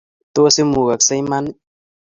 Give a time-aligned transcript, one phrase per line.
[0.35, 1.57] Tos imugakse iman ii?